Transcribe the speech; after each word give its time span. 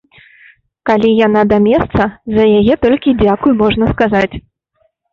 Калі 0.89 1.11
яна 1.27 1.43
да 1.51 1.59
месца, 1.67 2.09
за 2.39 2.49
яе 2.59 2.81
толькі 2.89 3.17
дзякуй 3.23 3.53
можна 3.63 3.85
сказаць. 3.95 4.35